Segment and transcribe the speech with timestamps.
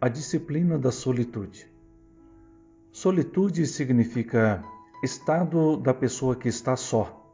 [0.00, 1.70] A disciplina da solitude.
[2.92, 4.62] Solitude significa
[5.02, 7.32] estado da pessoa que está só,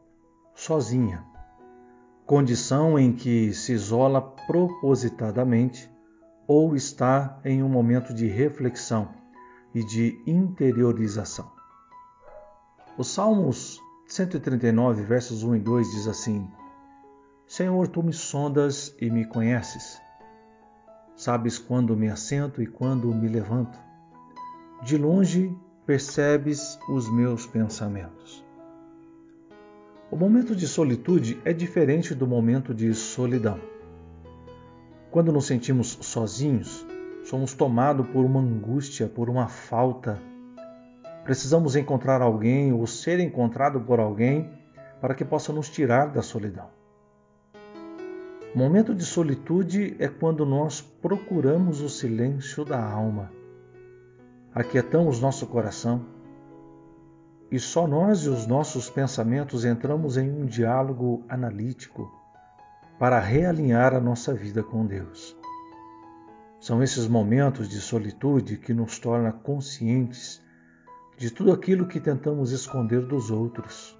[0.55, 1.25] sozinha,
[2.25, 5.91] condição em que se isola propositadamente
[6.47, 9.09] ou está em um momento de reflexão
[9.73, 11.51] e de interiorização.
[12.97, 16.49] Os Salmos 139, versos 1 e 2 diz assim:
[17.47, 19.99] Senhor, tu me sondas e me conheces.
[21.21, 23.77] Sabes quando me assento e quando me levanto.
[24.81, 28.43] De longe percebes os meus pensamentos.
[30.09, 33.59] O momento de solitude é diferente do momento de solidão.
[35.11, 36.83] Quando nos sentimos sozinhos,
[37.23, 40.19] somos tomados por uma angústia, por uma falta.
[41.23, 44.49] Precisamos encontrar alguém ou ser encontrado por alguém
[44.99, 46.80] para que possa nos tirar da solidão.
[48.53, 53.31] Momento de solitude é quando nós procuramos o silêncio da alma,
[54.53, 56.05] aquietamos nosso coração
[57.49, 62.11] e só nós e os nossos pensamentos entramos em um diálogo analítico
[62.99, 65.33] para realinhar a nossa vida com Deus.
[66.59, 70.43] São esses momentos de solitude que nos torna conscientes
[71.17, 73.97] de tudo aquilo que tentamos esconder dos outros.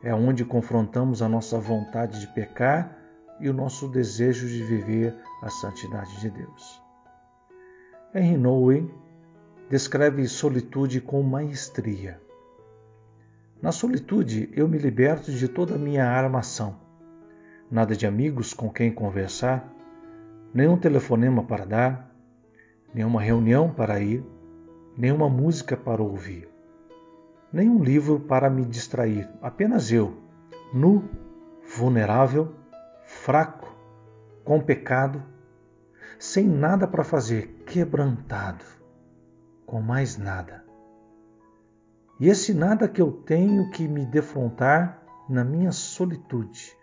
[0.00, 2.96] É onde confrontamos a nossa vontade de pecar
[3.40, 6.82] e o nosso desejo de viver a santidade de Deus.
[8.14, 8.90] Henry Nowen
[9.68, 12.20] descreve solitude com maestria.
[13.60, 16.76] Na solitude eu me liberto de toda a minha armação.
[17.70, 19.70] Nada de amigos com quem conversar,
[20.54, 22.14] nenhum telefonema para dar,
[22.94, 24.24] nenhuma reunião para ir,
[24.96, 26.48] nenhuma música para ouvir,
[27.52, 30.16] nenhum livro para me distrair, apenas eu,
[30.72, 31.04] nu,
[31.76, 32.54] vulnerável
[33.28, 33.76] fraco,
[34.42, 35.22] com pecado,
[36.18, 38.64] sem nada para fazer, quebrantado,
[39.66, 40.64] com mais nada.
[42.18, 46.74] E esse nada que eu tenho que me defrontar na minha solitude,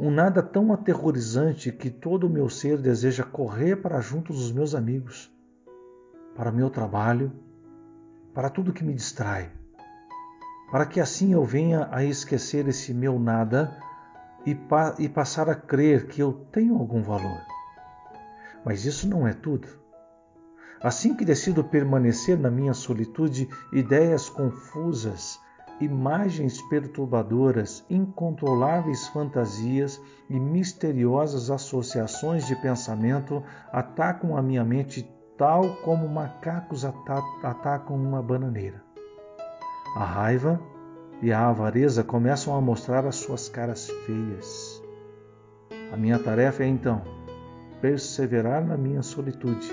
[0.00, 4.74] um nada tão aterrorizante que todo o meu ser deseja correr para junto dos meus
[4.74, 5.30] amigos,
[6.34, 7.30] para meu trabalho,
[8.32, 9.52] para tudo que me distrai,
[10.70, 13.84] para que assim eu venha a esquecer esse meu nada
[14.46, 17.40] e, pa e passar a crer que eu tenho algum valor.
[18.64, 19.68] Mas isso não é tudo.
[20.82, 25.40] Assim que decido permanecer na minha solitude, ideias confusas,
[25.80, 36.08] imagens perturbadoras, incontroláveis fantasias e misteriosas associações de pensamento atacam a minha mente tal como
[36.08, 38.82] macacos atacam uma bananeira.
[39.96, 40.60] A raiva,
[41.24, 44.82] e a avareza começam a mostrar as suas caras feias.
[45.90, 47.00] A minha tarefa é então
[47.80, 49.66] perseverar na minha solitude,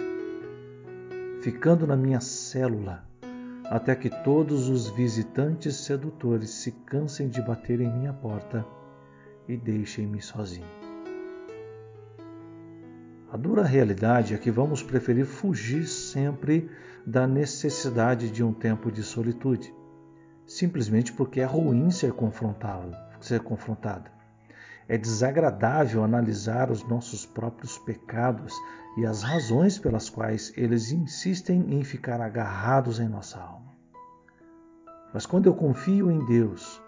[1.41, 3.03] ficando na minha célula,
[3.65, 8.65] até que todos os visitantes sedutores se cansem de bater em minha porta
[9.45, 10.71] e deixem-me sozinho.
[13.29, 16.71] A dura realidade é que vamos preferir fugir sempre
[17.05, 19.80] da necessidade de um tempo de solitude
[20.45, 24.09] simplesmente porque é ruim ser confrontado, ser confrontado.
[24.87, 28.53] É desagradável analisar os nossos próprios pecados
[28.97, 33.71] e as razões pelas quais eles insistem em ficar agarrados em nossa alma.
[35.13, 36.81] Mas quando eu confio em Deus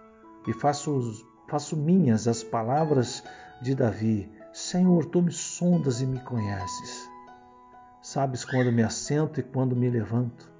[0.48, 3.24] e faço, faço minhas as palavras
[3.62, 7.10] de Davi, Senhor, tu me sondas e me conheces.
[8.02, 10.53] Sabes quando me assento e quando me levanto.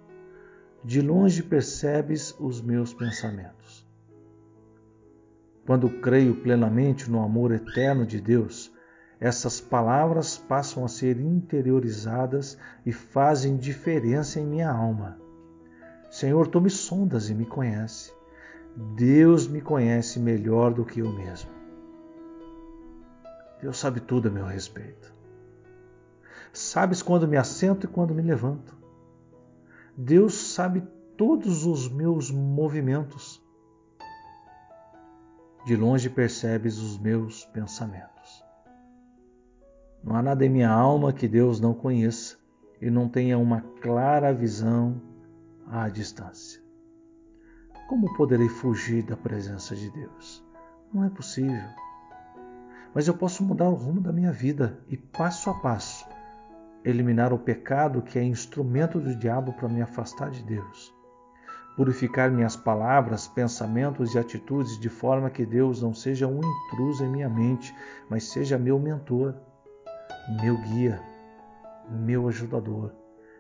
[0.84, 3.88] De longe percebes os meus pensamentos.
[5.66, 8.70] Quando creio plenamente no amor eterno de Deus,
[9.18, 15.18] essas palavras passam a ser interiorizadas e fazem diferença em minha alma.
[16.12, 18.12] Senhor, tu me sondas e me conhece.
[18.98, 21.50] Deus me conhece melhor do que eu mesmo.
[23.62, 25.14] Deus sabe tudo a meu respeito.
[26.52, 28.83] Sabes quando me assento e quando me levanto.
[29.96, 30.82] Deus sabe
[31.16, 33.42] todos os meus movimentos.
[35.66, 38.44] De longe percebes os meus pensamentos.
[40.04, 42.38] Não há nada em minha alma que Deus não conheça
[42.82, 45.00] e não tenha uma clara visão
[45.68, 46.62] à distância.
[47.88, 50.44] Como poderei fugir da presença de Deus?
[50.92, 51.70] Não é possível.
[52.94, 56.06] Mas eu posso mudar o rumo da minha vida e passo a passo
[56.84, 60.94] eliminar o pecado que é instrumento do diabo para me afastar de Deus.
[61.76, 67.10] Purificar minhas palavras, pensamentos e atitudes de forma que Deus não seja um intruso em
[67.10, 67.74] minha mente,
[68.10, 69.34] mas seja meu mentor,
[70.42, 71.02] meu guia,
[71.90, 72.94] meu ajudador,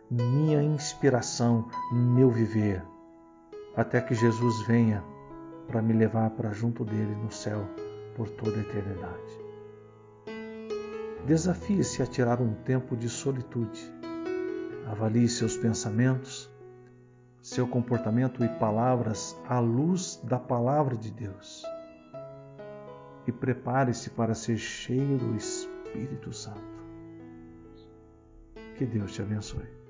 [0.09, 2.83] minha inspiração, meu viver,
[3.75, 5.03] até que Jesus venha
[5.67, 7.67] para me levar para junto dele no céu
[8.15, 9.42] por toda a eternidade.
[11.25, 13.81] Desafie-se a tirar um tempo de solitude.
[14.91, 16.51] Avalie seus pensamentos,
[17.41, 21.63] seu comportamento e palavras à luz da palavra de Deus.
[23.25, 26.73] E prepare-se para ser cheio do Espírito Santo.
[28.77, 29.82] Que Deus te abençoe.